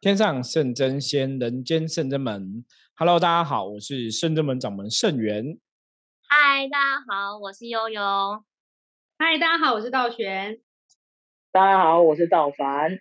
[0.00, 2.64] 天上圣真仙，人间圣真门。
[2.94, 5.58] Hello，大家好，我是圣真门掌门圣元。
[6.28, 8.00] 嗨，大家好，我是悠悠。
[9.18, 10.60] 嗨，大家好，我是道玄。
[11.50, 13.00] 大家好，我是道凡。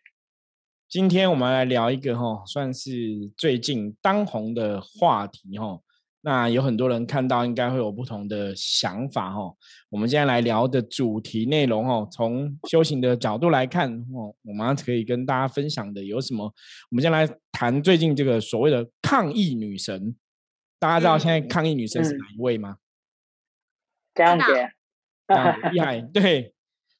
[0.89, 2.89] 今天我们来聊一个哈，算是
[3.37, 5.79] 最近当红的话题哈。
[6.21, 9.55] 那有很多人看到，应该会有不同的想法哦。
[9.89, 16.45] 我们今天来聊的主题内容哦，从修行的角度来看哦，我们可以跟大家分享的有什么？
[16.89, 20.15] 我们先来谈最近这个所谓的抗议女神。
[20.79, 22.77] 大家知道现在抗议女神是哪一位吗？
[24.13, 24.71] 江姐，
[25.71, 26.53] 厉害，对，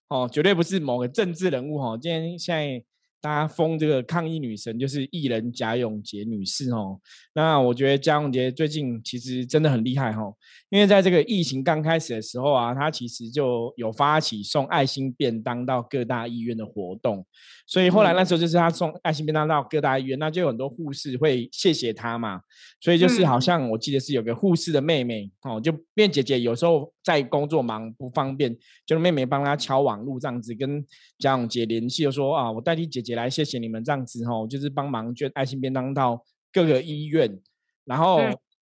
[0.08, 1.98] 哦，绝对不是某个政治人物哈。
[1.98, 2.86] 今天现在。
[3.20, 7.00] 大家封这个抗议女神就是艺人贾永杰女士哦。
[7.34, 10.22] 那我觉得贾永杰最近其实真的很厉害哈，
[10.70, 17.26] 因为在这个疫情刚开始的时候啊，她其实就有发起送爱心便当到各大医院的活动。
[17.66, 22.42] 所以后来那时候就是她送爱心便当到各大医院，那就有很多护士会谢谢她嘛。
[22.80, 28.54] 所以就是好像我记得是有个护士的妹妹哦，就变姐姐有时候在工作忙不方便，
[28.86, 30.86] 就妹妹帮他敲网路这样子跟
[31.18, 37.40] 贾永杰联系，就说啊，我代替姐姐来谢谢你们这样子哦，就是帮忙捐爱心便当到各个医院。
[37.86, 38.20] 然后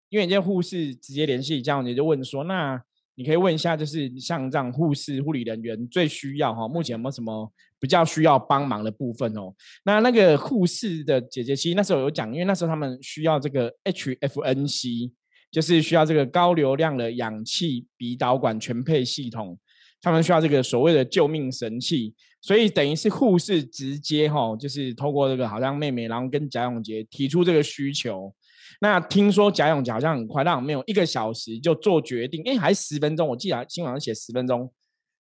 [0.09, 2.79] 因为这些护士直接联系贾永杰，就问说那。
[3.17, 9.55] 你可以问一下，就是像这样护士、护理人员最需要哈，目前有没有什么比较需要帮忙的部分哦？
[9.85, 15.13] 那那个护士的姐姐其实那时候有讲，因为那时候他们需要这个 HFNC，
[15.55, 19.57] 就是需要这个高流量的氧气鼻导管全配系统，
[20.01, 28.35] 他们需要这个所谓的救命神器，所以等于是护士直接哈，就是透过这个好像妹妹，然后跟贾永杰提出这个需求。
[28.81, 34.69] 那听说贾永杰好像很快，让没有一个小时就做决定，哎，还十分钟，我记得新闻上写十分钟，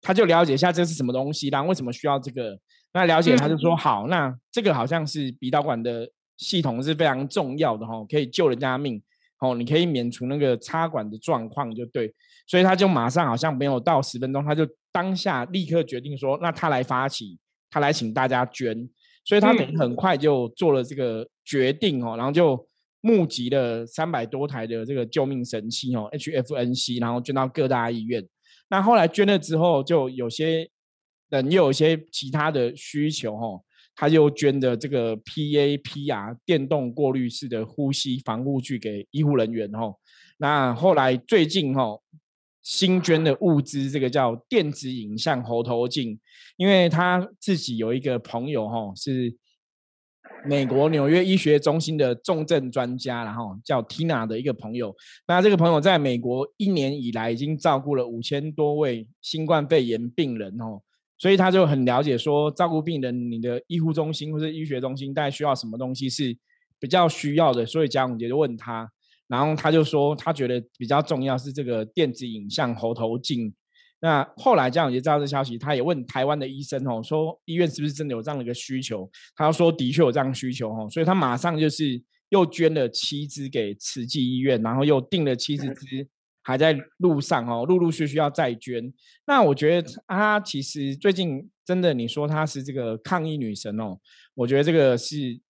[0.00, 2.58] 他就了解一下这是什么东西，然后为什么需要这个。
[2.94, 9.02] 那了解他就说好，那这个好像是鼻导管的系统是非常重要的哈，可以救人家命，
[9.42, 12.10] 哦，你可以免除那个插管的状况就对，
[12.46, 17.36] 所以他就马上好像没有到十分钟，他就当下立刻决定说，那他来发起，
[17.70, 18.88] 他来请大家捐，
[19.24, 22.66] 所以他等于很快就做了这个决定哦，然后就。
[23.04, 28.24] 募集了三百多台的这个救命神器哦，HFNC，然后捐到各大医院。
[28.70, 30.70] 那后来捐了之后，就有些
[31.28, 33.60] 人又有一些其他的需求哦，
[33.94, 39.94] 他就捐的这个 PAPR 电动过滤式的呼吸防护具给医护人员哦。
[40.38, 42.00] 那后来最近哦，
[42.62, 46.18] 新捐的物资，这个叫电子影像喉头镜，
[46.56, 49.36] 因为他自己有一个朋友哈是。
[50.44, 54.92] 美国纽约医学中心的重症专家，然后叫 Tina 的一个朋友。
[55.28, 60.82] 那这个朋友在美国一年以来已经照顾了五千多位新冠肺炎病人哦，
[61.22, 66.36] 所以他就很了解说，照顾病人，你的医护中心或者医学中心大概需要什么东西是
[66.80, 67.64] 比较需要的。
[67.64, 68.90] 所以贾永杰就问他，
[69.28, 73.54] 然后他就说，他觉得比较重要是这个电子影像喉头镜。
[74.00, 79.08] 那后来这样也知道这消息，他也问台湾的医生哦，说医院是不是真的有这样的一个需求？
[79.36, 86.08] 他说的确有这样需求哦，所以他马上就是又捐了七支给慈济医院，然后又订了七十支，
[86.42, 88.92] 还在路上哦，陆陆续续要再捐。
[89.26, 93.98] 那我觉得她其实最近真的，你说她是这个抗议女神哦，
[94.34, 95.40] 我觉得这个是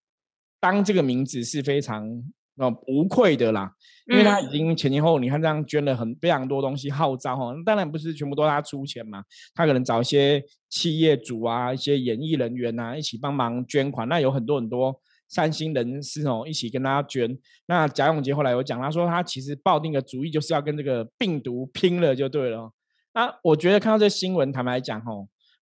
[0.61, 2.23] 当这个名字是非常。
[2.57, 3.73] 哦，无愧的啦，
[4.07, 9.25] 因为她已经前前后，你看这样捐了很非常多东西，号召哈，当然不是全部都她出钱嘛，
[9.55, 15.01] 她可能找一些企业主啊，一些演艺人员啊，一起帮忙捐款，那有很多很多
[15.33, 17.37] 善心人士哦，一起跟大家捐。
[17.67, 22.71] 那贾永杰后来有讲，他说他其实抱定的主意就是要跟这个病毒拼了就对了。
[23.15, 25.11] 那我觉得看到这新闻，坦白讲哈。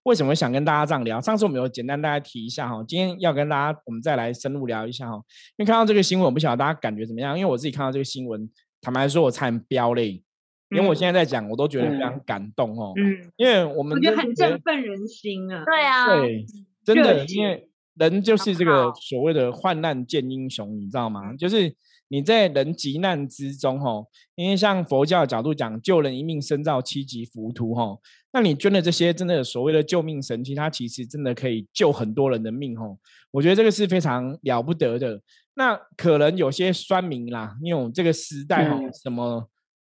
[0.05, 1.21] 为什么想跟大家这样聊？
[1.21, 5.17] 上次我们有简单大家提一下哈，今天要跟大家我们再来深入聊一下哈。
[5.59, 7.39] 因为看到这个新闻，我不晓得大家感觉怎么样？
[7.39, 8.49] 因为我自己看到这个新闻，
[8.81, 10.23] 坦白说，我差点飙泪，
[10.71, 12.95] 因为我现在在讲，我都觉得非常感动哦。
[12.97, 15.65] 嗯，因为我们我觉得很振奋人心啊。
[15.67, 16.47] 对啊，对，
[16.83, 17.69] 真的，因为
[18.01, 21.37] 人就是这个所谓的患难见英雄，你知道吗？
[21.37, 21.75] 就是
[22.09, 28.01] 你在人急难之中吼，因为像佛教的角度讲，救人一命胜造七级浮屠吼。
[28.33, 32.99] 那你捐的这些真的所谓的救命神器，它其实真的可以救很多人的命吼。
[33.33, 35.21] 我觉得这个是非常了不得的。
[35.55, 39.49] 那可能有些酸民啦，因为我们这个时代哈，什么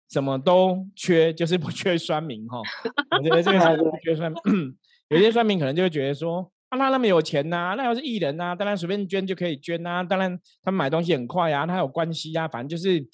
[0.09, 2.59] 什么都缺，就是不 缺酸民哈。
[3.17, 4.31] 我觉得这个是不缺酸。
[5.09, 10.03] 有些酸民可能就会觉得说，啊，他那么有钱呐，那要是艺人呐，当然随便捐就可以捐呐。
[10.03, 13.05] 当然他们买东西很快呀，他有关系呀，反正就是。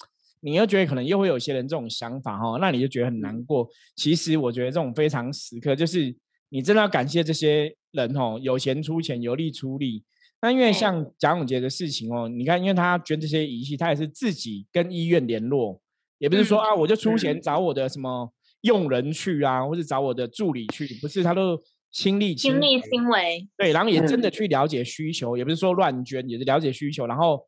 [0.44, 3.68] 你又觉得可能又会有些人这种想法哈，那你就觉得很难过。
[3.94, 6.12] 其实我觉得这种非常时刻，就是
[6.48, 10.02] 你真的要感谢这些人哦，有钱出钱，有力出力。
[10.40, 15.80] 那因为像蒋永杰的事情哦，你看，因为他捐这些仪器，他也是自己跟医院联络，
[16.18, 18.32] 也不是说啊，我就出钱找我的什么
[18.62, 21.56] 用人去啊，或者找我的助理去，不是，他都
[21.92, 27.46] 亲力亲力亲为，对，然后也真的去了解需求，也不是说乱捐，也是了解需求，然后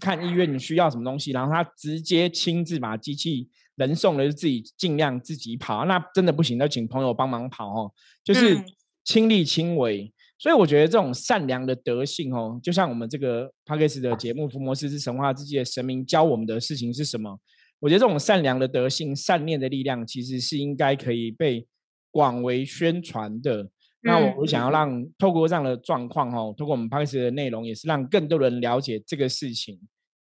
[0.00, 7.92] 看医院你需要什么东西，然后他直接亲自把机器人送了，就自己尽量自己跑，那真的不行，就请朋友帮忙跑哦，
[8.24, 8.60] 就是
[9.04, 10.12] 亲力亲为。
[10.38, 17.38] 所以我觉得这种善良的德性哦，就像我们这个 p a 斯 k 的节目《伏魔斯之神话之界》，神明教我们的事情是什么？
[17.78, 21.66] 我觉得这种善良的德性、善念的力量，其实是应该可以被
[22.10, 23.70] 广为宣传的。
[24.06, 29.78] 那我我想要让透过这样的状况哦，透过我们 p a 斯 k 的内容，也是让更多人了解这个事情。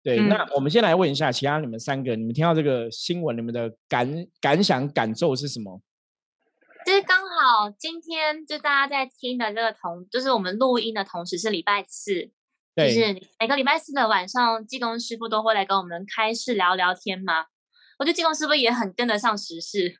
[0.03, 5.81] 对，那我们先来问一下其他你们三个，你们听到这个新闻，你们的感感想、感受是什么？
[6.85, 12.29] 其实刚好今天就大家在听的这个同，就是我们录音的同时是礼拜四，
[12.75, 17.45] 就是每个礼拜四的晚上，技工师傅都会来跟我们开市聊聊天嘛。
[17.97, 19.95] 我觉得技工师傅也很跟得上时事，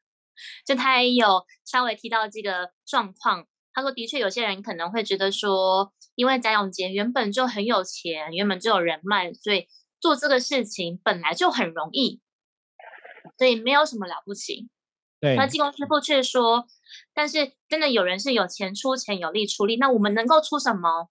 [0.66, 3.46] 就他也有稍微提到这个状况。
[3.74, 9.68] 他说，的确有些人可能会觉得说，因为贾永杰原本就很有钱，原本就有人脉，所以
[10.00, 12.22] 做这个事情本来就很容易，
[13.38, 14.70] 所以没有什么了不起。
[15.38, 16.68] 那技工师傅却说，
[17.14, 21.10] 但是真的有人是有钱出钱，有力出力，那我们能够出什么？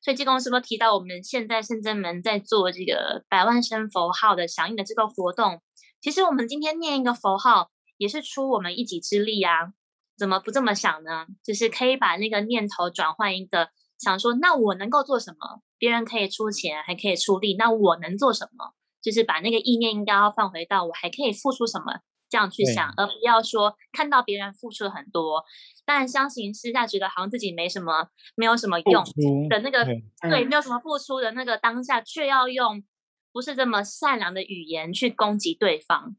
[0.00, 5.62] 所以技工师傅提到，我们现在圣真门在做这个百万声佛号的响应的这个活动，
[6.00, 9.72] 其实我们今天念一个佛号，也是出我们一己之力啊！
[10.18, 11.26] 怎么不这么想呢？
[11.44, 15.62] 就是可以把那个念头转换一个，想说，那我能够做什么？
[15.78, 18.74] 别人可以出钱，还可以出力，那我能做什么？
[19.00, 22.00] 就是把那个意念应该要放回到我还可以付出什么。
[22.30, 25.42] 这样去想，而不要说看到别人付出很多，
[25.86, 29.02] 但相形之下觉得好像自己没什么，没有什么用
[29.48, 29.82] 的那个，
[30.20, 32.84] 对，没有什么付出的那个当下，却要用
[33.32, 36.16] 不是这么善良的语言去攻击对方。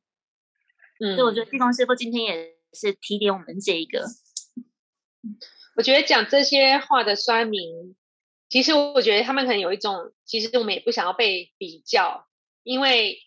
[1.00, 4.06] 嗯，所以我觉得地公师傅今天也是提点我们这一个。
[5.76, 7.96] 我觉得讲这些话的酸民，
[8.50, 12.28] 其实我觉得他们可能有一种，其实我们也不想要被比较，
[12.64, 13.20] 因为。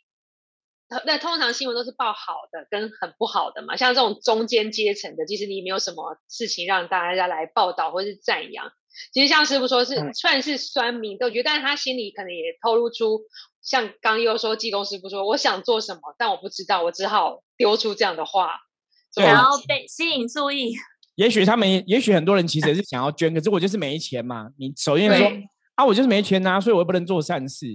[1.07, 8.71] 那通常新闻都是报好的跟很不好的嘛，像这种中间阶层的，其实你没有什么事情让大家来报道或是赞扬。
[9.11, 13.23] 其实像师傅说，是算是酸民都觉得，但是他心里可能也透露出，
[13.63, 18.61] 像刚又说济公师傅说，我想做什么，但我不知道，我只好丢出这样的话，
[19.17, 20.75] 然后被吸引注意。
[21.17, 24.49] 也许他们，也许很多人其实是想要捐，可是我就是没钱嘛。
[24.59, 25.31] 你首先说
[25.75, 27.67] 啊，我就是没钱呐，所以我又不能做善事。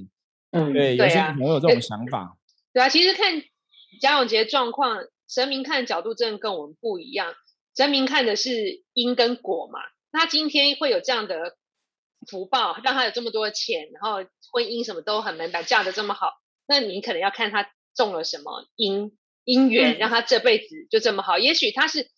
[0.52, 2.36] 嗯，对，有些人有这种想法。
[2.74, 3.42] 对啊，其实看
[4.02, 4.98] 贾永杰状况，
[5.30, 7.34] 神明看的角度真的跟我们不一样。
[7.76, 9.80] 神明看的是因跟果嘛，
[10.12, 11.58] 他今天会有这样的
[12.28, 16.32] 福报，让他有这么多钱，然后婚姻什么都很美满，嫁的这么好，
[16.68, 19.12] 那你可能要看他种了什么因
[19.48, 21.40] 因缘，让他这辈子就这么好。
[21.40, 22.10] 也许他是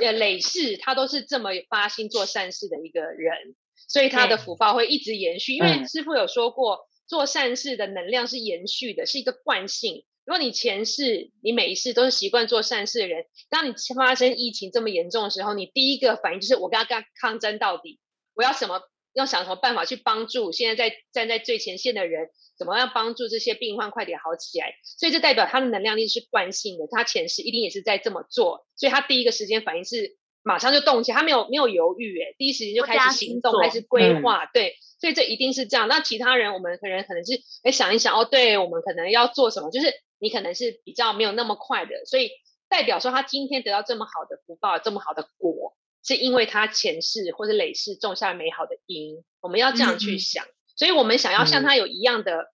[0.00, 3.54] 呃累世，他都是这么发心做善事的一个人，
[3.88, 5.54] 所以他的福报会一直延续。
[5.54, 6.80] 因为师傅有说过。
[7.08, 10.04] 做善事的能量是延续的，是一个惯性。
[10.24, 18.00] 如果你前世、你每一世都是习惯做善事的人，当你发生疫情这么严重的时候，你第一个反应就是我跟他跟抗争到底，
[18.34, 18.80] 我要什么？
[19.14, 22.28] 要想什么办法去帮助现在在站在最前线的人，
[22.58, 24.74] 怎么样帮助这些病患快点好起来？
[24.84, 34.74] 所以这代表他的能量力是惯性的，他前世一定也是在这么做，所以他第一个时间反应是马上就动起来，他没有没有犹豫，哎，第一时间就开始行动，开始规划，对。
[35.00, 35.88] 所以这一定是这样。
[35.88, 37.32] 那其他人，我们可能可能是
[37.64, 39.68] 哎想一想哦，对我们可能要做什么？
[39.72, 42.30] 就是你可能是比较没有那么快的，所以
[42.68, 49.24] 代表说他今天得到这么好的福报，这么好的果，是因为他前世或者累世种下美好的因。
[49.40, 50.44] 我们要这样去想。
[50.76, 52.52] 所以我们想要像他有一样的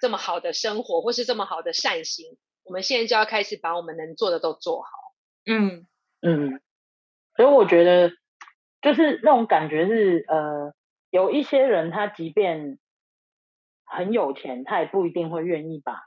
[0.00, 4.88] 这么好的生活，或是这么好的善行，我们现在就要开始把我们能做的都做好。
[5.46, 5.86] 嗯
[6.20, 6.60] 嗯。
[7.36, 8.10] 所以我觉得
[8.80, 10.74] 就是那种感觉是呃。
[11.12, 12.78] 有一些人，他即便
[13.84, 16.00] 很有钱，他也不一定会愿意把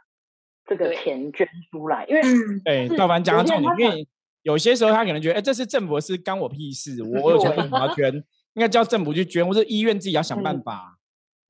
[0.65, 2.23] 这个钱捐出来，因为
[2.65, 4.07] 对，赵凡讲到重点，因为
[4.45, 8.13] 有些时候他可能觉得，哎，这是政府的事，干我屁事，我有钱为什么要捐？
[8.53, 10.97] 应该叫政府去捐，或者医院自己要想办法。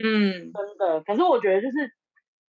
[0.04, 1.02] 嗯，真的。
[1.02, 1.92] 可是我觉得就是，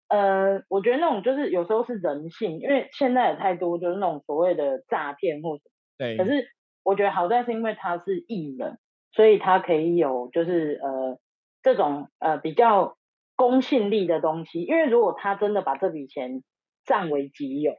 [0.07, 5.71] 呃，我觉得那种就是有时候是人性，因为现在有太多就是那种所谓的诈骗或什么。
[5.97, 6.17] 对。
[6.17, 6.47] 可是
[6.83, 8.77] 我觉得好在是因为他是艺人。
[9.11, 11.17] 所以他可以有就是呃
[11.63, 12.97] 这种呃比较
[13.37, 16.43] 公信力的东西，因为如果他真的把这笔钱
[16.83, 17.75] 占为己有，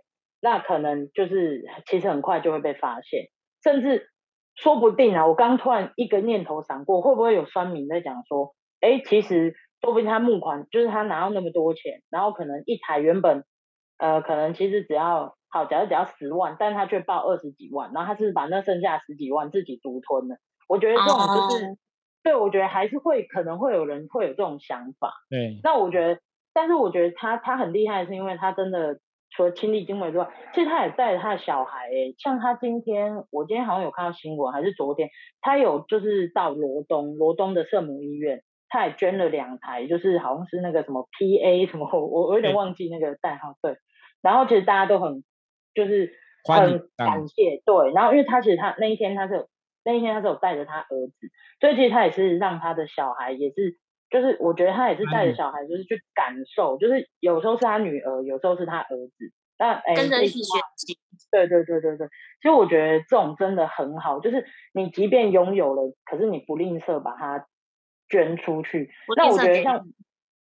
[0.46, 3.24] 那可能就是其实很快就会被发现，
[3.64, 4.08] 甚至
[4.54, 13.42] 说不定啊，我刚突然一个念头闪过，会不会有酸民在讲说，哎，其实说不定他募款就是他拿到那么多钱，然后可能一台原本
[13.98, 20.36] 呃可能其实只要好，假如只要十万，但他却报二十几万，然后他是把那剩下十几万自己独吞了。
[20.68, 21.76] 我觉得这种就是，
[22.22, 25.12] 对我觉得还是会可能会有人会有这种想法。
[25.28, 26.20] 对，那我觉得，
[26.54, 29.00] 但是我觉得他他很厉害，是因为他真的。
[29.36, 31.88] 除了亲力亲为之外，其实他也带着他的小孩。
[31.90, 35.10] 欸，像他今天，我今天好像有看到新闻，还是昨天，
[35.42, 43.54] 他有就是到罗东，罗东的圣母医院，他也捐了两台，就是好像是那个什么 PA 什么，我我有点忘记那个代号。
[43.60, 43.76] 对，
[44.22, 45.22] 然后其实大家都很
[45.74, 46.12] 就是
[46.44, 47.60] 很感谢。
[47.66, 49.46] 对，然后因为他其实他那一天他是
[49.84, 51.28] 那一天他是有带着他儿子，
[51.60, 53.78] 所以其实他也是让他的小孩也是。
[54.16, 60.98] 就是我觉得他也是带着小孩，就是去感受，就是有时候是他女儿，有时候是他儿子，那哎，跟着一起学习。
[61.30, 62.06] 对对对对对，
[62.40, 67.46] 其实我觉得这种真的很好，就是你即便拥有了，可是你不吝啬把它
[68.08, 68.88] 捐出去。
[69.18, 69.86] 那我觉得像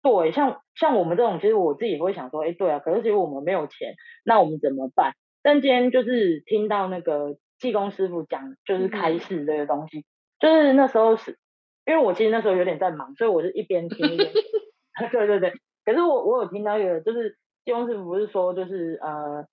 [0.00, 5.14] 对像像我们这种，其实我自己也会想说，哎，对啊，可是其实我们没有钱，那我们怎么办？
[5.42, 10.04] 但今天就是听到那个技工师傅讲，就是开示这个东西，
[10.38, 11.36] 就是那时候是。
[11.86, 14.28] 因为我其实那时候有点在忙，所以我是一边听一边。
[15.12, 15.52] 对对对，
[15.84, 19.46] 可是我我有听到一个，就是金庸师傅不是说就是呃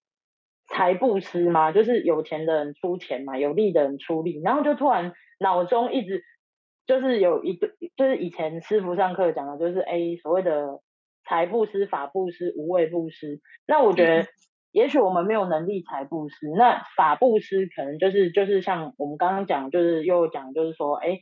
[0.67, 6.23] 财布施嘛，就是有钱的人出钱嘛，有力的人出力，然后就突然脑中一直
[6.87, 10.79] 就是有一个，就是以前师傅上课讲的，就是哎所谓的
[11.25, 13.41] 财布施、法布施、无畏布施。
[13.67, 14.27] 那我觉得，
[14.71, 21.19] 也许我们没有能力财布施，那法布施可能就是就是像我们刚刚讲，就是又讲就是说哎。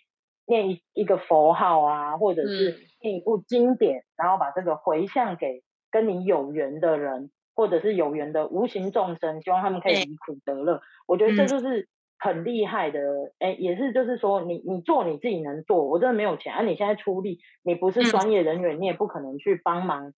[0.51, 10.81] 念一一个佛号啊，或者是念一部经典，然后把这个回向给跟你有缘的人，或者是有缘的无形众生，希望他们可以离苦得乐。
[11.07, 11.87] 我觉得这就是
[12.19, 12.99] 很厉害的，
[13.39, 20.13] 哎，也是就是说，你你做你自己能做，我真的没有钱啊，你现在出力，你不是专业人员，你也不可能去帮忙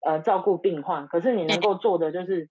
[0.00, 2.48] 呃照顾病患，可是你能够做的就是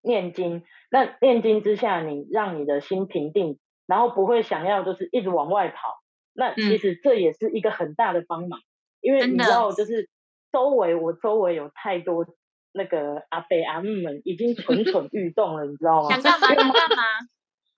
[0.00, 0.62] 念经。
[0.90, 6.03] 那念经之下，你让你的心平定，然后不会想要就是一直往外跑。
[6.34, 8.60] 那其实这也是一个很大的帮忙，
[9.00, 10.08] 因为你知道，就是
[10.52, 12.26] 周围我周围有太多
[12.72, 16.08] 那个阿伯阿姆们已经蠢 蠢欲动了，你知道吗？
[16.10, 16.48] 想干嘛？
[16.48, 17.02] 想干嘛？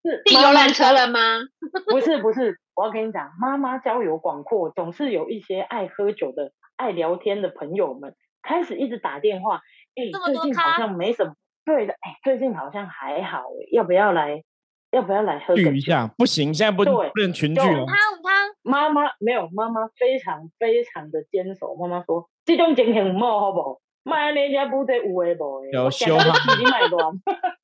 [0.03, 1.41] 是订游览车了吗？
[1.91, 9.61] 不是不是，我要跟你讲，妈妈交友广阔，总是有一些爱喝酒的、爱聊天的朋友们开始一直打电话。
[9.97, 11.35] 哎，最近好像没什么，
[11.65, 14.45] 对的，哎，最近好像还好，哎，要不要来？
[14.97, 16.11] 要不要来喝聚一下？
[16.17, 17.85] 不行，现在不不能群聚了。
[17.85, 21.75] 汤汤妈妈没有，妈妈非常非常的坚守。
[21.77, 23.79] 妈妈说：“这种情形唔好，好不好？
[24.05, 26.33] 买那家不得有诶无诶。”有修哈，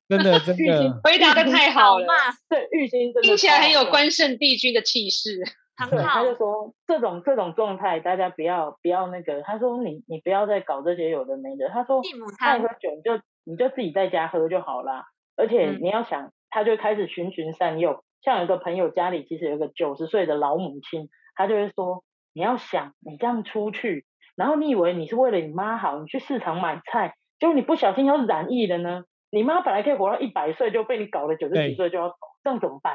[0.08, 2.06] 真的 真的， 回答的太好了。
[2.50, 5.42] 对，玉兴听起来很有关圣帝君的气势。
[5.90, 9.40] 对，他就说这种这种状态，大家不要不要那个。
[9.40, 11.70] 他说你你不要再搞这些有的没的。
[11.70, 12.02] 他说
[12.40, 15.06] 爱喝酒你就你就自己在家喝就好啦。
[15.36, 16.30] 而且你要想。
[16.52, 22.04] 他就开始循循善诱，像有个朋友家里其实有个九十岁的老母亲，他就会说：
[22.34, 24.04] 你要想你这样出去，
[24.36, 29.04] 然后你以为你是为了你妈好，你去市场买菜，结果你不小心要染疫了呢？
[29.30, 32.94] 你妈本来可以活到一百岁，就被你搞了九十几岁就要走，这样怎么办？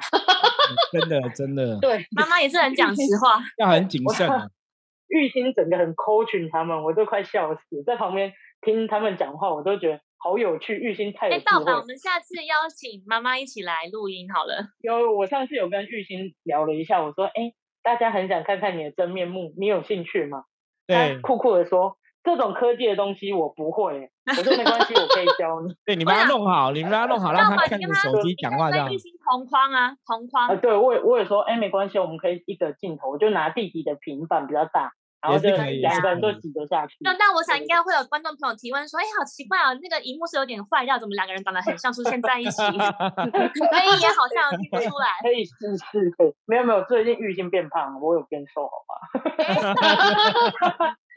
[0.92, 4.30] 真 的真的，对，妈妈也是很讲实话， 要很谨慎。
[5.10, 10.02] 玉兴整个很 coaching 他们，我都快笑死，在旁边听他们讲话，我都觉得。
[10.28, 11.40] 好有趣，玉兴太有智慧。
[11.40, 14.68] 哎，道长，我们下次邀请妈妈一起来录音好了。
[14.82, 20.44] 有，我上次有跟玉兴聊了一下，我说，哎，大家很想看看你的真面目，你有兴趣吗？
[20.86, 24.10] 对，酷酷的说，这种科技的东西我不会。
[24.26, 25.74] 我说没关系，我可以教你。
[25.86, 28.94] 对，你把它弄好，你把它弄好，让他看着手机讲话这样。
[28.94, 30.50] 玉兴同框啊，同框。
[30.50, 34.92] 啊，对我也我也说，哎，没关系，我们可以一个镜头，我就拿弟弟的平板比较大。
[35.20, 36.96] 然后就两个人都挤得下去。
[37.02, 45.18] 那那我想应该会有观众朋友提问说：“哎，好奇怪啊，那个荧幕是有点坏掉，怎么两个人长得很像出现在一起？” 所以也好像听不出来。
[45.22, 46.34] 可以试试，可以。
[46.46, 48.94] 没有没有，最近玉兴变胖，我有变瘦，好吧？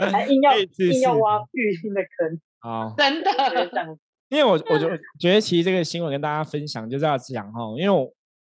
[0.11, 2.41] 还硬要硬要挖玉兴的坑。
[2.61, 3.31] 好，真的。
[4.31, 4.89] 因为我我就
[5.19, 8.11] 觉得其实这个新闻跟大家分享就是要讲哈，因为我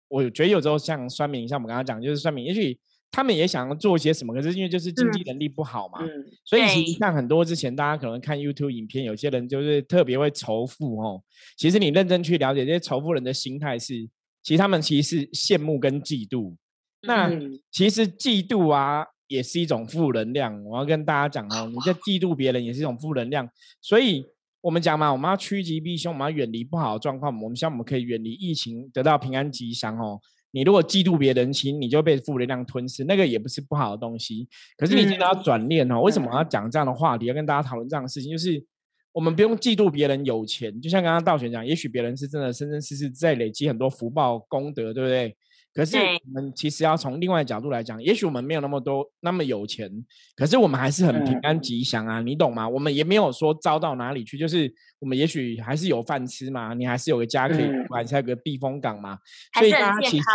[0.10, 2.80] 我觉得有时候像酸明，像我们刚刚讲，就是酸明，也许。
[3.12, 6.00] 他们也想要做些什么，可是因为就是经济能力不好嘛，
[6.46, 11.22] 所以其实像很多之前大家可能看 YouTube 影片，有些人就是特别会仇富哦。
[11.58, 14.08] 其实你认真去了解这些仇富人的心态是，
[14.44, 16.56] 其实他们其实是羡慕跟嫉妒。
[17.02, 17.32] 那
[17.72, 20.64] 其实嫉妒啊也是一种负能量。
[20.66, 23.50] 我要跟大家讲哦，你在嫉妒别人也是一种负能量。
[23.82, 24.24] 所以
[24.62, 27.34] 我们讲嘛，我们要趋吉避凶，我们要远离不好的状况。
[27.42, 30.20] 我们希望我们可以远离疫情，得到平安吉祥哦。
[30.52, 34.48] 你如果嫉妒别人，心你就被负能量吞噬，那个也不是不好的东西。
[34.78, 38.32] 可是你今天要转念哦，为什么要讲这样的话题，要跟大家讨论这样的事情？
[38.32, 38.64] 就是
[39.12, 45.36] 我们不用嫉妒别人有钱，就像刚刚道玄讲，也许别人是真的生生世世在累积很多福报功德，对不对？
[45.80, 49.90] 可是我们其实要从另外角度来讲，也许我们没有那么多那么有钱，
[50.36, 52.68] 可是我们还是很平安吉祥啊，你懂吗？
[52.68, 54.70] 我们也没有说糟到哪里去，就是
[55.00, 59.18] 我们也许还是有饭吃嘛，你还是有个家可以住，还是有个避风港嘛。
[59.58, 60.26] 所以大家其实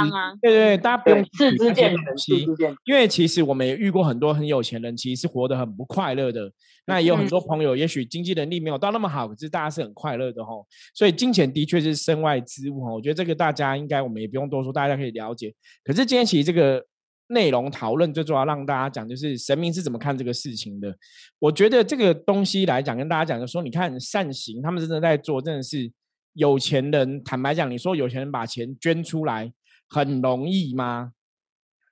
[0.40, 2.46] 对对对，大家不用自知见息，
[2.86, 6.50] 因为其实我们也遇过很多很有钱人，其实是活得很不快乐的。
[6.86, 10.66] 那也有很多朋友，也许经济能力没有到那么好，可是大家是很快乐的吼。
[10.94, 12.92] 所以金钱的确是身外之物哈。
[12.92, 15.54] 我觉得这个大家应该我们也不用多说，大家可以了解。
[15.82, 16.84] 可是今天其实这个
[17.28, 20.96] 内容讨论最重要让大家讲，就是神明是怎么看这个事情的。
[21.38, 25.90] 我觉得这个东西来讲，跟大家讲，就说你看善行，他们真的在做，真的是
[26.34, 27.22] 有钱人。
[27.24, 29.52] 坦白讲，你说有钱人把钱捐出来
[29.88, 31.12] 很容易吗？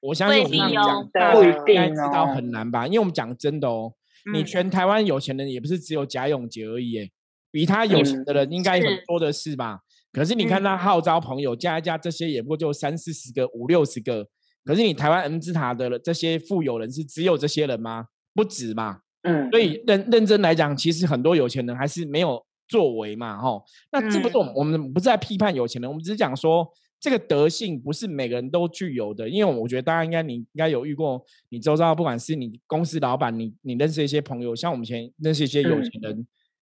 [0.02, 2.86] 我相信我们讲，大家应该知道很难吧？
[2.86, 3.94] 因为我们讲真的哦。
[4.32, 7.10] 你全台湾有钱人也不是只有贾永杰而已，
[7.50, 9.80] 比他有钱的人应该很多的是吧？
[10.12, 14.28] 可是你看他号召朋友加一加，这些也不过就三四十个、五六十个。
[14.64, 18.06] 可是你台湾 M 字塔的这些富有人是只有这些人吗？
[18.34, 19.00] 不止嘛。
[19.22, 19.50] 嗯。
[19.50, 23.64] 所以认认真来讲，其实很多有钱人还是没有作为嘛，吼。
[23.90, 26.68] 那这不是我们不是在批判有钱人，我们只是讲说。
[27.02, 36.24] 这个德性不是每个人都具有的，因为我觉得大家应该你应该有遇过，你周遭不管是你公司老板，你你认识一些朋友，像我们前认识一些有钱人，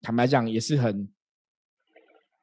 [0.02, 1.08] 坦白讲也是很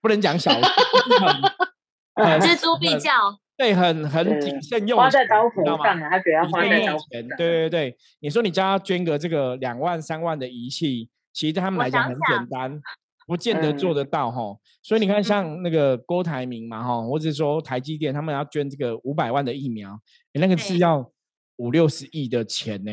[0.06, 0.52] 不能讲小，
[2.14, 3.12] 锱铢必较，
[3.58, 12.80] 对，很很谨慎用，花在刀口上，他觉得花在刀钱，对对对，你说你叫他捐个这个两万三万的仪器，其实对他们来讲很简单。
[13.28, 20.00] 不见得做得到哈，所以你看，像那个郭台铭嘛哈，或者说台积电，他们要捐这个五百万的疫苗，
[20.34, 21.12] 那个是要
[21.56, 22.92] 五六十亿的钱呢，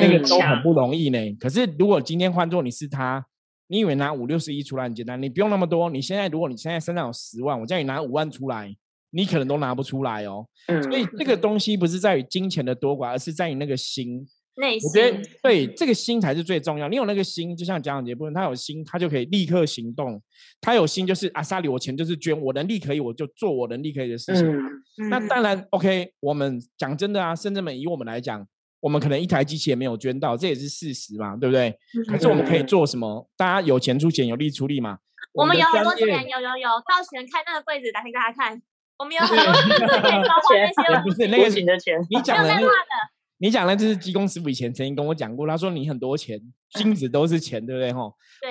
[0.00, 1.18] 那个都很不容易呢。
[1.38, 3.24] 可是如果今天换做你是他，
[3.68, 5.20] 你以为拿五六十亿出来很简单？
[5.20, 5.88] 你不用那么多。
[5.88, 8.74] 你现在如果你现在身上有十万，我叫你拿五万出来，
[9.10, 10.46] 你可能都拿不出来哦。
[10.82, 14.26] 所以这个东西不是在于金钱的多寡，而是在于那个心。
[14.54, 16.86] 我觉得对这个心才是最重要。
[16.86, 20.22] 你有那个心，就像蒋永杰部分，他有心，他就可以立刻行动。
[20.60, 24.46] 他有心就是阿萨里，我钱就是捐，我能力可以，我就做我能力可以的事情。
[25.08, 26.12] 那当然 OK。
[26.20, 28.46] 我们讲真的啊，甚至们以我们来讲，
[28.82, 31.78] 我们可能一台机器也没有捐到，这也是事实嘛，对不对？
[32.08, 33.30] 可是我们可以做什么？
[33.36, 34.98] 大家有钱出钱，有力出力嘛。
[35.32, 36.68] 我们有很多钱，有有有。
[36.88, 38.60] 到钱开那个柜子，打开给大家看。
[38.98, 39.44] 我们有很多
[39.86, 41.02] 钱，可以烧花那些。
[41.04, 42.50] 不是那个钱的钱，你讲的。
[43.38, 46.40] 你讲的，这是技工师傅以前曾经跟我讲过，他说你很多钱，
[46.74, 47.92] 金子都是钱，对不对？
[47.92, 48.02] 哈，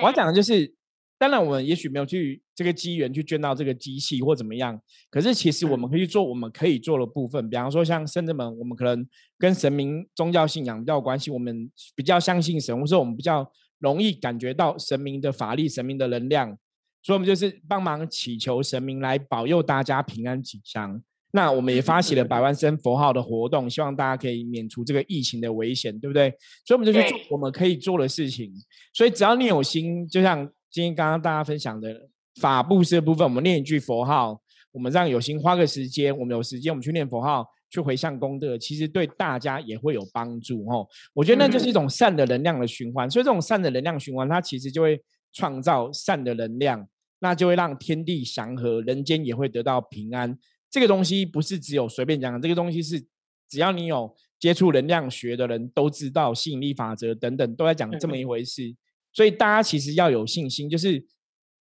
[0.02, 0.74] 我要讲的就是，
[1.22, 4.76] 当然我们也许没有去这个机缘去捐到这个机器或怎么样，
[5.08, 9.06] 可是其实我们可以做我们可以做的部分，比方说像圣者们，我们可能
[9.38, 16.58] 跟神明宗教信仰比较有关系，我们比较相信神，或者我们比较容易感觉到神明的法力、神明的能量，
[17.04, 21.00] 所以我们就是帮忙祈求神明来保佑大家平安吉祥。
[21.30, 26.30] 那我们也发起了百 万声佛号的活动，希望大家可以免除这个疫情的危险，对不对？
[26.66, 28.52] 所以我们就去做我们可以做的事情。
[28.92, 32.08] 所以只要你有心，就像今天刚刚大家分享的
[32.40, 34.40] 法布施的部分，我们念一句佛号，
[34.72, 40.88] 我们让有心花个时间，我们有时间我们去念佛号，去回向功德，其实对大家也会有帮助哦。
[41.12, 43.08] 我觉得那就是一种善的能量的循环。
[43.10, 44.98] 所以这种善的能量循环，它其实就会
[45.34, 50.38] 创造善的能量，那就会让天地祥和，人间也会得到平安。
[50.70, 52.98] 这个东西不是只有随便讲，这个东西是
[53.46, 58.74] 只要你有接触能量学的人都知道吸引力法则等等都在讲这么一回事，
[59.12, 61.04] 所以大家其实要有信心，就是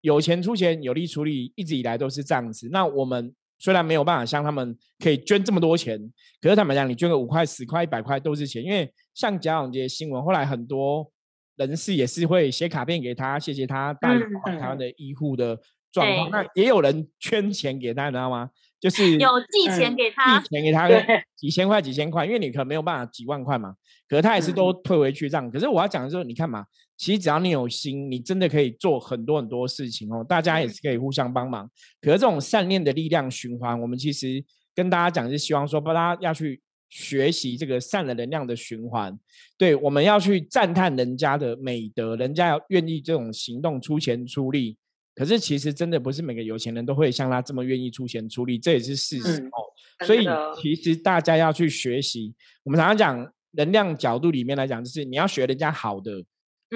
[0.01, 2.69] 有钱出钱，有力出力，一直以来都是这样子。
[2.71, 5.99] 那我们虽然没有办法像他们可以捐这么多钱，
[6.39, 11.11] 可是坦白讲你捐个五块、十块、一百块都是钱，因为像贾永杰新闻，后来很多
[11.57, 15.59] 人士也是会写卡片给他，谢谢他带台湾的医护的
[15.91, 16.29] 状况。
[16.29, 18.49] 那也有人捐钱给他，你知道吗？
[18.79, 20.87] 就是有寄钱给他，寄钱给他，
[21.35, 23.75] 几千块几千块，因为你可能没有办法几万块嘛，
[24.07, 25.51] 可是他也是都退回去这样。
[25.51, 26.65] 可是我要讲的是，你看嘛，
[26.99, 30.21] 其实只要你有心，你真的可以做很多很多事情哦。
[30.27, 31.65] 大家也是可以互相帮忙。
[32.01, 34.43] 可是这种善念的力量循环，我们其实
[34.75, 39.17] 跟大家讲是希望说，大家要去学习这个善的能量的循环。
[39.57, 44.77] 对，我们要去赞叹人家的美德，人家要愿意这种行动出钱出力。
[45.15, 50.05] 可是其实真的不是每个有钱人都会像他这么愿意出钱出力，这也是事实哦。
[50.05, 50.27] 所以
[50.61, 52.33] 其实大家要去学习。
[52.63, 56.11] 我们常常讲能量角度里面来讲，就是你要学人家好的，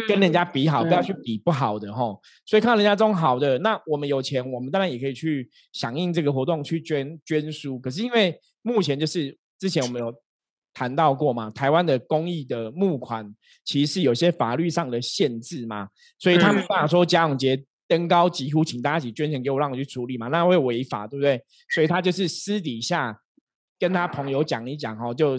[0.08, 2.20] 跟人家比好，不要去比不好的吼。
[2.46, 7.78] 所以看到人家种好的，那我们有钱，我们当然也可以去响应这个活动去捐捐书。
[7.78, 10.12] 可是因为目前就是之前我们有
[10.74, 21.40] 谈到过嘛，台湾的公益的募款其实有些法律上的限制嘛，所以他们办法说贾永杰登高疾呼，请大家一起捐钱给我，让我去处理嘛，那会违法，对不对？
[21.70, 23.16] 所以他就是私底下
[23.78, 25.38] 跟他朋友讲一讲哦，就。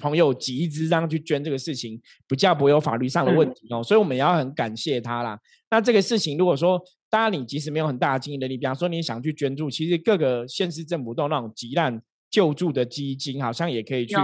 [0.00, 5.38] 朋友集资让去捐这个事情，比较不会有法律上的问题哦，所以我们也要很感谢他啦。
[5.70, 6.80] 那这个事情，如果说
[7.10, 14.14] 当然你即使没有很大的经营能力，比方说你想去捐助，其实各个县市政府都有那种急难救助的基金，好像也可以去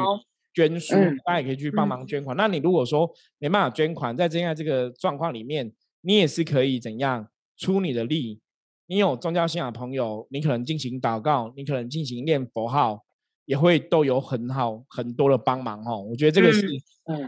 [0.54, 2.36] 捐书，大家也可以去帮忙捐款。
[2.36, 8.40] 那你如果说没办法捐款，在现在这个状况里面，你也是可以怎样出你的力？
[8.86, 13.04] 你有宗教信仰朋友，你可能进行祷告，你可能进行念佛号。
[13.46, 16.66] 也会都有很好很多的帮忙哦，我觉得这个是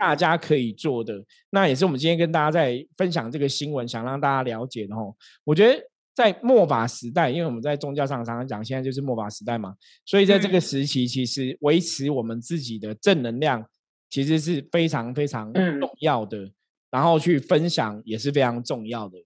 [0.01, 1.23] 大家可以做的。
[1.51, 5.15] 那也是我们今天跟大家在分享这个新闻，想让大家了解的哦。
[5.45, 5.79] 我觉得
[6.15, 9.75] 在末法时代，因为我们在宗教上常常讲，现在就是末法时代嘛，
[10.07, 13.67] 所以在这个时期，其实维持我们自己的正能量，
[14.09, 16.51] 其实是非常非常重要的。
[16.91, 19.19] 然后去分享也是非常重要的。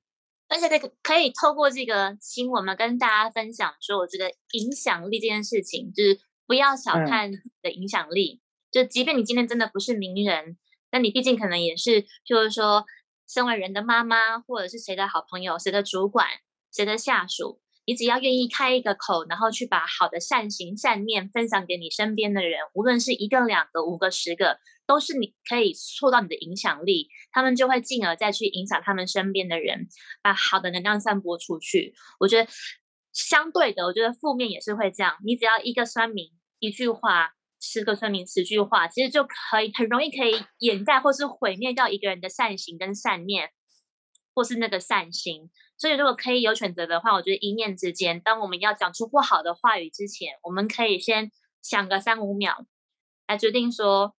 [0.48, 6.18] 而且可可以透过这个新闻嘛，跟大家分享说，我这个影响力这件事情，就是。
[6.50, 7.30] 不要小看
[7.62, 8.40] 的影响力，
[8.72, 10.58] 就即便你今天真的不是名人，
[10.90, 12.84] 那你毕竟可能也是，就是说，
[13.28, 16.26] 身为人的妈妈，或者是谁的好朋友、谁的主管、
[16.72, 24.58] 谁的下属，你只要愿意开一个口，然后去把好的善行、善念分享给你身边的人，无论是一个、两个、五个、十个，
[24.88, 29.86] 都是你可以触到你的影响力，他们就会进而再去影响他们身边的人，
[30.20, 31.94] 把好的能量散播出去。
[32.18, 32.50] 我觉得
[33.12, 36.32] 相对的，我觉得负面也是会这样，你只要一个酸民。
[36.61, 43.51] 一句话，十个村民，十句话，其实就可以很容易可以掩盖或是毁灭掉一个人的善行跟善念，
[44.35, 45.51] 或是那个善心。
[45.77, 52.66] 所以，如果可以有选择的话，我觉得一念之间，当我们要讲出不好的话语之前，我们可以先想个三五秒，
[53.27, 54.14] 来决定说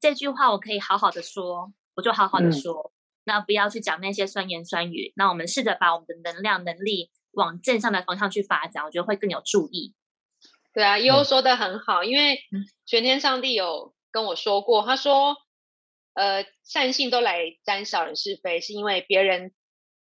[0.00, 5.12] 这句话我可以好好的说，我就好好的说，那不要去讲那些酸言酸语。
[5.14, 9.94] 那我们试着把我们的能量能力往正向的方向去发展，我觉得会更有注意。
[10.74, 12.40] 对啊，优说的很好，因为
[12.84, 15.36] 全天上帝有跟我说过，他说，
[16.14, 19.52] 呃，善信都来沾小人是非，是因为别人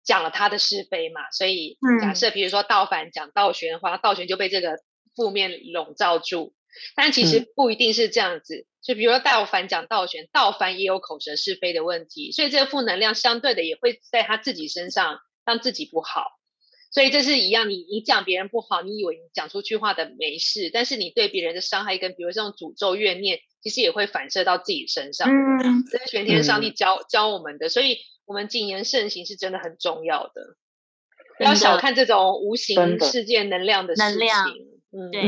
[0.03, 1.29] 讲了他的是非嘛。
[1.31, 4.79] 所以假设比如说道凡讲道玄的话，道玄就被这个
[5.15, 6.53] 负面笼罩住。
[6.93, 16.31] 但其实不一定是这样子，就比如说道凡讲道玄，道凡也有口舌是非的问题，所以这个负能量相对的也会在他自己身上让自己不好。
[16.95, 25.27] 所以这是一样，你你讲别人不好，你以为你讲出去话的没事，但是你对别人的伤害跟比如这种诅咒怨念，其实也会反射到自己身上。
[25.29, 30.55] 嗯，这是全天上帝教教我们的，所以我们谨言慎行是真的很重要的，
[31.37, 34.49] 不要小看这种无形世界能量的能量。
[34.93, 35.21] 嗯，对，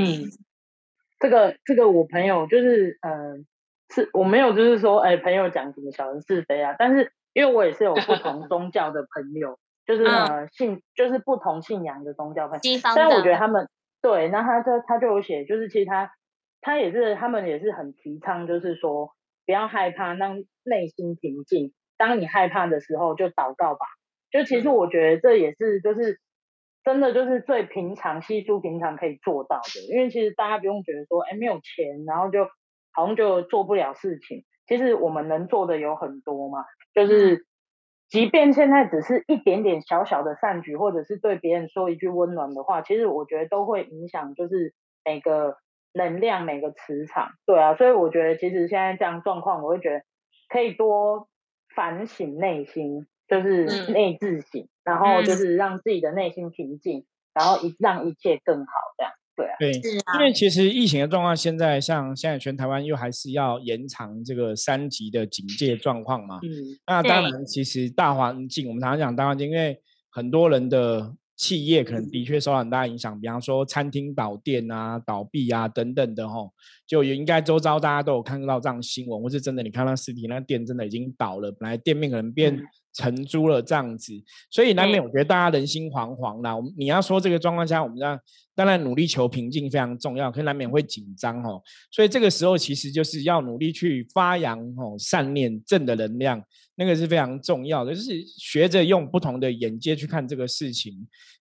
[1.19, 3.45] 这个这个我朋友就是嗯，
[3.93, 9.60] 是我没有就是说哎朋友讲什么小人是非啊，但是因为我也是有不同宗教的朋友。
[9.88, 12.60] 就是呃信，就是不同信仰的宗教派，
[12.93, 13.69] 但我觉得他们
[14.02, 16.12] 对，那他他他就有写，就是其实他
[16.60, 19.12] 他也是他们也是很提倡，就是说
[19.45, 21.73] 不要害怕，让内心平静。
[21.95, 23.86] 当你害怕的时候，就祷告吧。
[24.30, 26.19] 就其实我觉得这也是就是
[26.84, 29.93] 真的就是最平常、稀疏平常可以做到的。
[29.93, 32.43] 因为其实大家不用觉得说，哎，没有钱，然后就
[32.91, 34.43] 好像就做不了事情。
[34.67, 37.47] 其实我们能做的有很多嘛，就是。
[38.10, 45.58] 即便现在只是一点点小小的善举，或者是对别人说一句温暖的话，其实我觉得都会影响，就是每个
[45.93, 47.32] 能量、每个磁场。
[47.46, 50.04] 对啊，所以我觉得其实现在这样状况，我会觉得
[50.48, 51.28] 可以多
[51.76, 59.12] 反省内心，就是内自省，然后就是让自己的内心平静，然后一让一切更好这样。
[59.38, 66.39] 对啊，对，因为其实疫情的状况，现在像现在全台湾又还是要延长这个三级的警戒状况嘛。
[66.41, 66.50] 嗯，
[66.88, 76.52] 那当然，其实大环境，我们常常讲大环境，因为很多人的企业可能的确受到很大影响，比方说餐厅倒店啊、倒闭啊等等的吼，
[76.88, 82.60] 就也应该周遭大家都有看到这样新闻，或是真的你看到实体那店真的已经倒了，本来店面可能变
[82.97, 84.13] 承租了这样子，
[84.49, 86.55] 所以难免我觉得大家人心惶惶啦。
[86.55, 88.19] 我们你要说这个状况下，我们让。
[88.57, 91.62] 当然，努力求平静非常重要，可难免会紧张哦。
[91.91, 97.93] 所以这个时候，其实就是要努力去发扬哦善念、正的能量，那个是非常重要的。
[97.93, 100.91] 就是学着用不同的眼界去看这个事情，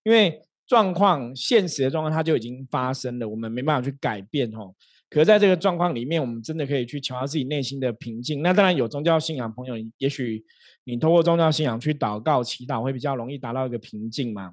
[0.05, 4.75] 因为状况、现实的状况它就已经发生了，我们没办法去改变哦。
[5.09, 8.43] 可是在这个状况里面，我们真的可以去调到自己内心的平静。
[8.43, 10.45] 那当然有宗教信仰朋友，也许
[10.85, 14.53] 你通过宗教信仰去祷告、祈祷，会比较容易达到一个平静嘛。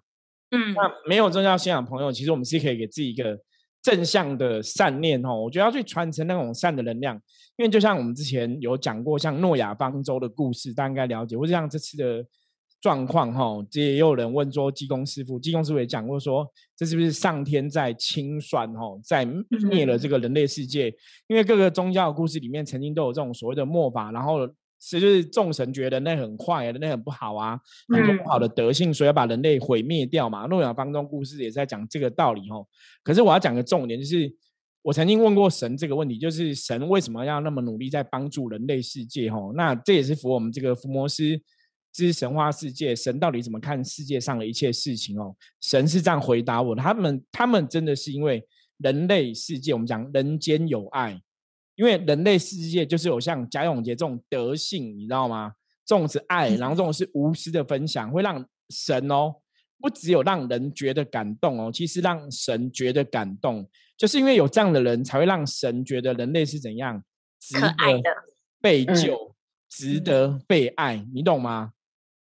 [0.52, 3.38] 嗯，那没有宗教信仰朋友，其实我们是可以给自己一个
[3.82, 5.36] 正向的善念哦。
[5.36, 7.16] 我觉得要去传承那种善的能量，
[7.58, 12.26] 因为就像我们之前有讲过，像诺亚方舟的故事，大家应该了解，或者像这次的。
[12.84, 19.24] 状况哈，这也有人问说，济公师傅，济公师傅也讲过说，这是不是上天在清算哈，在
[19.72, 20.94] 灭了这个人类世界？
[21.28, 24.46] 因为各个宗教故事里面曾经都有这种所谓的末法，然后
[24.78, 30.46] 其实众神觉得那很坏，人类很不好啊，很多不好的德性，所以要把人类毁灭掉嘛。
[30.48, 32.58] 诺亚方舟故事也在讲这个道理哈。
[33.02, 34.30] 可是我要讲个重点，就是
[34.82, 39.40] 我曾经问过神这个问题，就是神为什么要那么努力在帮助人类世界哈？
[39.56, 41.42] 那这也是符合我们这个伏魔师。
[41.94, 45.36] 这是神话世界，神到底怎么看世界上的一切事情哦？
[45.62, 48.44] 神是这样回答我的：他们，他们真的是因为
[48.78, 51.22] 人类世界，我们讲人间有爱，
[51.76, 55.54] 因为人类世界就是有像贾永杰这种德性，你知道吗？
[55.86, 59.36] 这种是爱，然后这种是无私的分享，会让神哦，
[59.80, 67.04] 不只有让人觉得感动哦，其实让神觉得感动，就是因为有这样的人，才会让神觉得人类是怎样
[67.40, 67.72] 值得
[68.60, 69.36] 被救，
[69.70, 71.74] 值得被爱，你懂吗？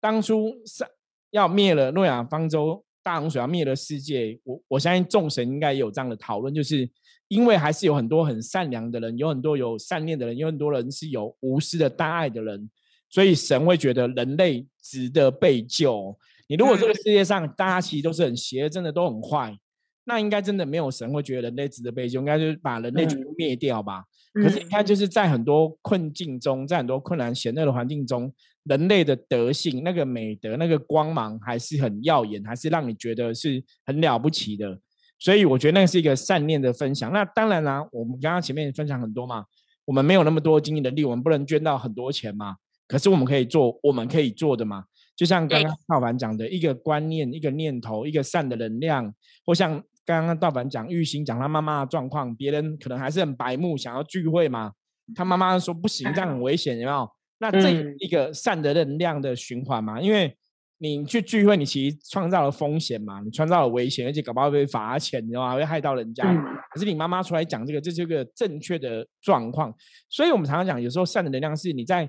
[0.03, 0.85] 当初是
[1.31, 4.37] 要灭了诺亚方舟，大洪水要灭了世界。
[4.43, 6.91] 我我相信众神应该也有这样的讨论，就是
[7.29, 12.69] 因为还是有很多很善良的人，有很多有善念的人，有很多人是有无私的大爱的人，
[13.09, 16.19] 所以神会觉得人类值得被救。
[16.49, 19.57] 你如果这个世界上大家其实都是很邪，真的都很坏，
[20.05, 24.03] 那应该真的没有神会觉得人类值得被救，应该就是把人类全部灭掉吧。
[24.35, 28.33] 可是你看，就是在很多困境中，在很多困难险恶的环境中。
[28.65, 34.79] 人类的德性、那个美德、那个光芒还是很耀眼，还是让你觉得是很了不起的。
[35.19, 37.13] 所以我觉得那是一个善念的分享。
[37.13, 39.45] 那当然啦，我们刚刚前面分享很多嘛，
[39.85, 42.57] 我们没有那么多经济能力，我们不能捐到很多钱嘛。
[42.89, 44.85] 可是我们可以做我们可以做的嘛。
[45.15, 49.15] 就像刚刚道凡讲的一个观念、一个念头、一个善的能量，
[49.47, 54.73] 或像刚刚道凡讲玉兴讲他妈妈的状况，别人可能还是很白目，想要聚会嘛，
[55.15, 57.09] 他妈妈说不行，这样很危险，有没有？
[57.43, 60.33] 那这一个善的能量的循环嘛，因为
[60.79, 65.57] 你去聚会，你其实创造了风险嘛，你创造了危险，而且搞不好会罚钱，你知道吗？
[65.57, 66.25] 会害到人家。
[66.73, 69.75] 可是你妈妈出来讲这个，这是个正确的状况。
[70.09, 72.09] 所以我们常常讲，有时候善的能量是你在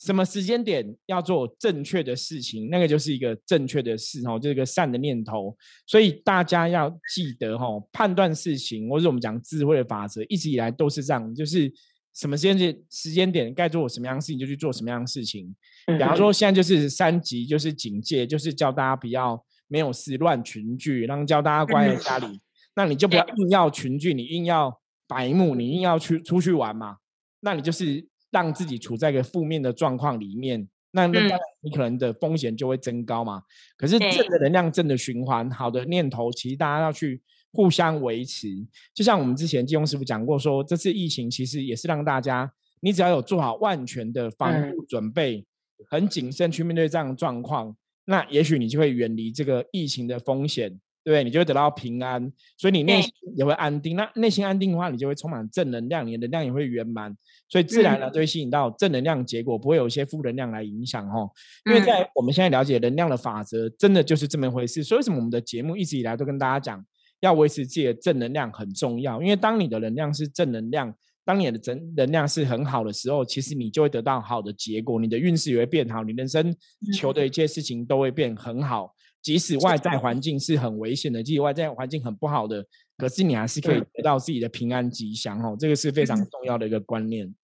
[0.00, 5.56] 什么时间点要做正确的事情，那个就是一个正确的事哦，就是个善的念头。
[5.86, 11.72] 所以大家要记得哦，判断事情或者我们讲智慧的法则，一直以来都是这样，就是。
[12.16, 15.54] 什么时间点时间点该做什么样的事情就去做什么样的事情。
[15.86, 22.40] 比方说现在就是三级，就是警戒，就是叫大家不要没有事乱群聚，然后叫大家关在家里。
[22.74, 26.96] 那你就不要硬要群聚，你硬要白目，你硬要去出去玩嘛。
[27.40, 30.66] 那你就是让自己处在一个负面的状况里面。
[30.92, 33.42] 那那当然你可能的风险就会增高嘛。
[33.76, 37.20] 可是正的能量、正的循环、好的念头，其实大家要去。
[37.56, 38.48] 互相维持，
[38.94, 45.42] 就像我们之前金庸师傅讲过，说这次疫情其实也是让大家，你只要有做好万全的防护准备，
[45.88, 50.68] 很谨慎去面对这样的状况，那也许你就会远离这个疫情的风险，
[51.02, 51.24] 对不对？
[51.24, 53.96] 你就会得到平安，所以你内心也会安定。
[53.96, 57.16] 那内心安定的话，你就会充满正能量，你的能量也会圆满，
[57.48, 61.30] 所以自然呢就会吸引到正能量结果，不会有一些负能量来影响哦。
[61.64, 64.84] 因为在我们现在了解能量的法则，真的就是这么一回事。
[64.84, 66.84] 所以为什么我们的节目一直以来都跟大家讲？
[67.20, 76.54] 要维持自己的正能量很重要，因为当你的能量是正能量，当你的正能量是很好的时候，其实你就会得到好的结果，你的运势也会变好，你人生
[76.94, 78.94] 求的一切事情都会变很好。
[79.22, 82.64] 即使外在环境是很危险的，即使外在环境很不好的，
[82.96, 87.34] 可是你还是可以得到自己的平安吉祥哦，这个是非常重要的一个观念。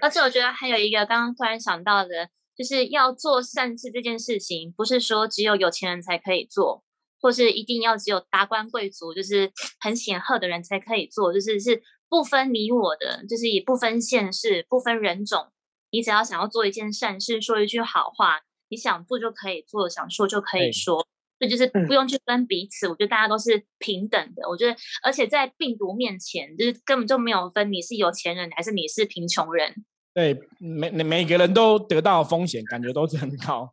[0.00, 6.82] 而且我觉得还有一个刚刚突然想到的，就是要做善事这件事情，不是说只有有钱人才可以做。
[7.24, 15.46] 或是一定要只有达官贵族，就是 很显赫的人才可以做，就是是不分你我的，就是也不分县市、不分人种，
[15.90, 21.06] 你只要想要做一件善事，说一句好话，你想做就可以做，想说就可以说，
[21.38, 22.86] 这就是不用去分彼此。
[22.88, 24.46] 我觉得大家都是平等的。
[24.46, 29.74] 我觉得，而且在病毒面前，就是根本就没有分你是有钱人还是你是贫穷人。
[30.12, 33.72] 对，每每个人都得到风险，感觉都是很高。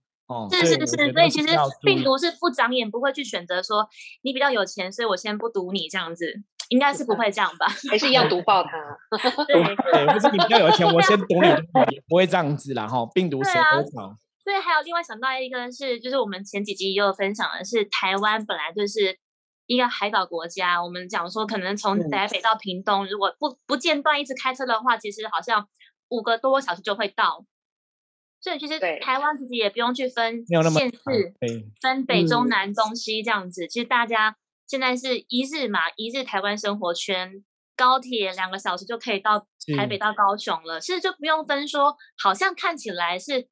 [0.52, 1.48] 是是是，所以其实
[1.82, 3.88] 病毒是不长眼，不会去选择说
[4.24, 6.34] 你比较有钱，所以我先不毒你这样子，
[6.70, 7.68] 应该是不会这样吧？
[7.90, 8.70] 还是一样毒爆他？
[9.46, 9.64] 对，
[10.14, 13.06] 不是你比较有钱，我先毒你，不会这样子啦哈。
[13.14, 14.18] 病毒谁都长。
[14.44, 19.18] 所以还有另外想到一个是，就是我们前几集也有分享的是，台湾本来就是
[19.68, 25.68] 一个海岛国家，我们讲说可能从台北到屏东，如果不不间断一直开车的话，其实好像
[26.10, 27.46] 五个多小时就会到。
[28.42, 31.34] 所以其实台湾自己也不用去分县市，
[31.80, 33.68] 分北中南东西这样子。
[33.68, 34.36] 其实大家
[34.68, 37.44] 现在是一日嘛，一日台湾生活圈，
[37.78, 39.46] 高铁两个小时就可以到
[39.78, 40.80] 台北到高雄了。
[40.80, 43.48] 其实就不用分说，好像看起来是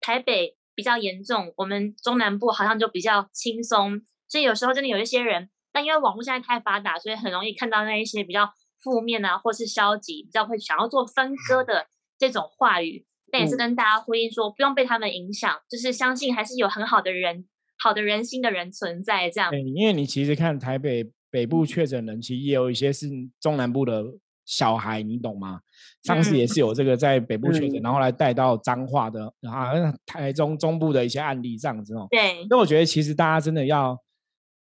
[0.00, 4.02] 台北比较严重，我们中南部好像就比较轻松。
[4.28, 8.52] 所以有时候真的有一些人，但因为网络现在太发达，所以很容易看到那一些比较
[8.82, 11.86] 负面啊，或是消极，比较会想要做分割的
[12.18, 13.06] 这种话语。
[13.34, 17.44] 那也是跟大家呼应说，不用被他们影响，就是相信还是有很好的人、
[17.76, 19.28] 好的人心的人存在。
[19.28, 23.08] 这样，对因为你其实看台北北部确诊人，其实也有一些是
[23.40, 24.04] 中南部的
[24.44, 25.58] 小孩，你懂吗？
[26.04, 32.06] 上次也是有这个在北部确诊，然后来带到彰化的，然后 台中中部的一些案例这样子哦。
[32.12, 32.46] 对。
[32.48, 34.00] 那我觉得其实大家真的要，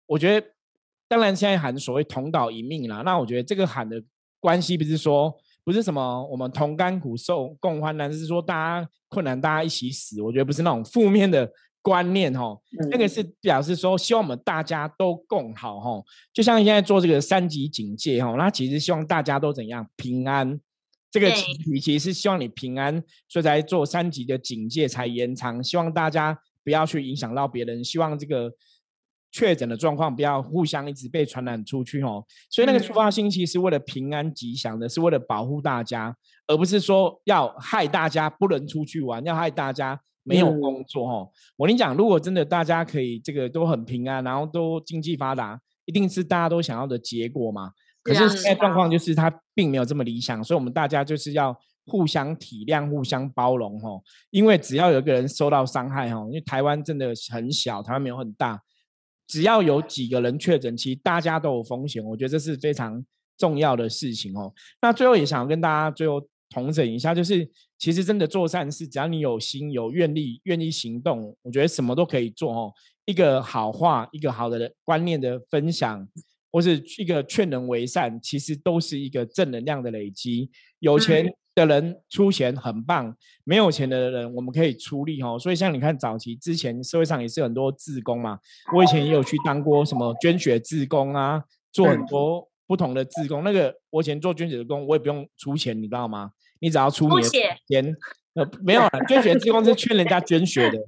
[0.07, 0.45] 我觉得
[1.07, 4.03] 当然现在喊所谓同岛一命啦，那我觉得这个喊的
[4.41, 5.33] 关系不是说。
[5.67, 10.23] 不是什么我们同甘苦受共患难，是说大家困难大家一起死。
[10.23, 11.51] 我觉得不是那种负面的
[11.83, 12.57] 观念哈，
[12.93, 16.01] 那个是表示说希望我们大家都共好哈。
[16.33, 20.61] 就像现在做这个三级警戒哈，那其实希望大家都怎样平安。
[21.11, 28.53] 这个其其实是希望你平安，所以才做三级的警戒才延长，希望大家不要去影响到别人，希望这个。
[29.37, 41.31] 确诊的状况不要互相一直被传染出去哦，所以那个出发星期是为了平安吉祥的，是为了保护大家，而不是说要害大家不能出去玩，要害大家没有工作哦。
[41.59, 47.73] 我跟你讲，如果真的大家可以这个都很平安，然后都经济发达，一定是大家都想要的结果嘛。
[48.03, 54.01] 可是现在状况就是它并没有这么理想，所以我们大家就是要互相体谅、互相包容哦。
[54.31, 58.63] 因为只要有一个人受到伤害哦，因为台湾真的很小，台湾没有很大。
[59.27, 63.05] 只要有几个人确诊，其实大家都有风险，我觉得这是非常
[63.37, 64.53] 重要的事情哦。
[64.81, 72.73] 那最后也想要跟大家最后同整一下，就是其实真的做善事，只要你有心、有愿力、愿意行动，我觉得什么都可以做哦。
[73.05, 76.09] 一个好话，一个好的观念的分享，
[76.51, 80.51] 或是一个劝人为善，其实都是一个正能量的累积。
[80.81, 81.35] 有钱。
[81.57, 85.39] 的人出钱很棒，没有钱的人我们可以出力哦。
[85.39, 88.39] 所以像你看早期之前社会上也是很多志工嘛，
[88.75, 93.43] 我以前也有去当过什么捐血志工啊，做很多不同的志工。
[93.43, 96.31] 那个我以前做捐血的工，我也不用出钱，你知道吗？
[96.61, 97.29] 你只要出你的
[97.71, 97.97] 钱，
[98.35, 100.79] 呃，没有了捐血志工是劝人家捐血的，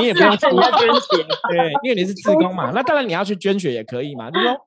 [0.00, 2.72] 你也不用出对，因为你是志工嘛。
[2.72, 4.65] 那当然你要去捐血也可以嘛，就说。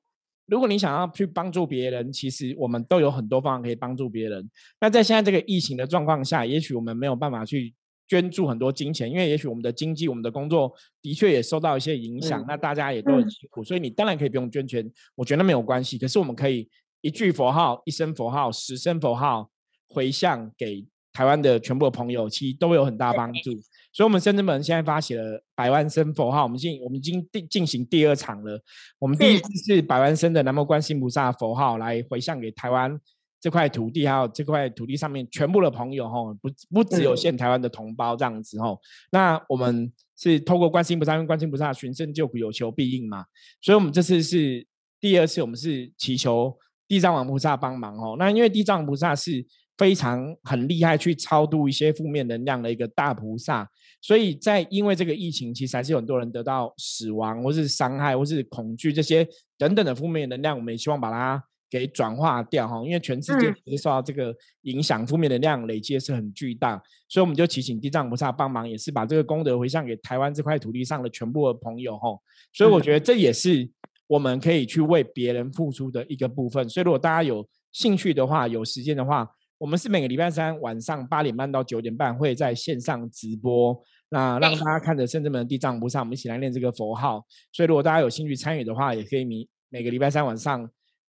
[0.50, 4.50] 如果你想要去帮助别人，其实我们都有很多方法可以帮助别人。
[4.80, 7.72] 那在现在这个疫情的状况下，也许我们没有办法去
[8.08, 12.44] 捐助很多金钱，因为也许我们的经济、我们的工作的确也受到一些影响。
[12.48, 14.84] 那大家也都很辛苦，所以你当然可以不用捐钱，
[15.14, 15.96] 我觉得没有关系。
[15.96, 16.68] 可是我们可以
[17.00, 19.48] 一句佛号、一声佛号、十声佛号
[19.88, 20.84] 回向给。
[21.12, 23.50] 台湾的全部的朋友其实都有很大帮助，
[23.92, 28.62] 所以，我们深圳本现在发起了百万声佛号，我们进我们已经进进行第二场了。
[28.98, 32.96] 我们第一次是百万声的南无观世音菩萨佛号来回向给台湾
[33.40, 38.78] 这块土地，还有这块土地上面全部的朋友哈，不不只有限台湾的同胞这样子哈。
[39.10, 43.24] 那我们是透过观世音菩萨，因为观世音菩萨寻声救苦，有求必应嘛，
[43.60, 44.64] 所以我们这次是
[45.00, 48.14] 第二次，我们是祈求地藏王菩萨帮忙哦。
[48.16, 49.44] 那因为地藏菩萨是。
[49.80, 53.66] 非常很厉害，去超度一些负面能量的一个大菩萨，
[54.02, 62.84] 所以在因为这个疫情，其实还是有很多人得到死亡，或是伤害，或是恐惧这些等等的负面能量，我们也希望把它给转化掉哈。
[62.84, 66.76] 因为全世界其实受到这个影响，负面能量累积是很巨大，
[67.08, 72.10] 所以我们就祈请地藏菩萨帮忙，也是把这个功德回向给台湾这块土地上的全部的朋友哈。
[72.52, 73.66] 所以我觉得这也是
[74.06, 76.68] 我们可以去为别人付出的一个部分。
[76.68, 79.26] 所以如果大家有兴趣的话，有时间的话，
[79.60, 87.22] 我们是每个礼拜三晚上八点半到九点半会在线上直播，那让大家看着圣智门地藏菩萨，我们一起来念这个佛号。
[87.52, 90.66] 所以如果大家有兴趣参与的话，也可以每每个礼拜三晚上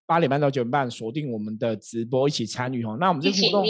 [0.07, 2.97] 八点半到九点半锁定我们的直播，一起参与哦。
[2.99, 3.67] 那我们这个活动，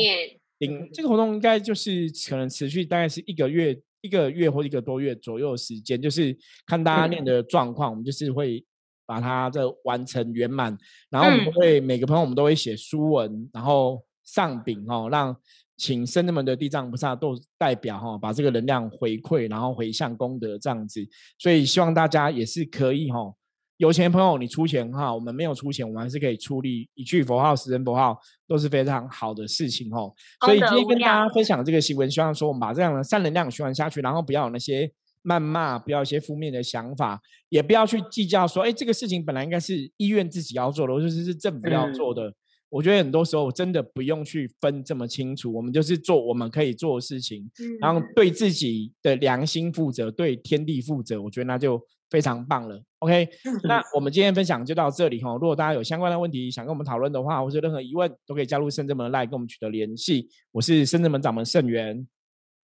[0.60, 8.64] 嗯，这个活动应该就是可能持续大概是一个月、一个月或一个多月左右的时间，就是看大家念的状况，我们就是会
[9.04, 10.78] 把它这完成圆满。
[11.10, 14.00] 然后我们会每个朋友我们都会写书文，然后。
[14.34, 15.34] 上禀哦，让
[15.78, 21.00] 请圣人们的地藏菩萨都代表哈，把这个能量回馈，然后回向功德这样子。
[21.38, 23.32] 所以希望大家也是可以哈，
[23.78, 30.12] 有钱朋友你出钱哈，我们没有出钱，我们还是可以出力，一句佛号、十人佛号都是非常好的事情哦。
[30.44, 34.92] 所以今天跟大家分享这个新闻，希望说我们把这样的善能量循环下去，然后不要有那些
[35.24, 37.18] 谩骂，不要一些负面的想法，
[37.48, 42.34] 也不要去计较说，哎，这个事情本来应该是医院自己要做的，或者是政府要做的。
[42.70, 47.50] 我觉得很多时候真的不用去分这么清楚，我们就是做我们可以做的事情，
[47.80, 52.82] 然后对自己的良心负责，对天地负责，我觉得那就非常棒了。
[52.98, 53.28] OK，
[53.64, 55.32] 那我们今天分享就到这里哈。
[55.32, 60.28] 如果大家有相关的问题想跟我们讨论的话，或者任何疑问，都可以加入深圳门来跟我们取得联系。
[60.52, 62.06] 我是深圳门掌门盛元，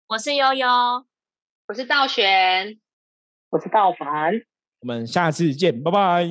[0.09, 0.67] 我是悠悠，
[1.69, 2.79] 我是道玄，
[3.51, 4.33] 我是道凡。
[4.81, 6.27] 我们下次见，拜拜，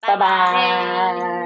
[0.00, 1.41] 拜拜。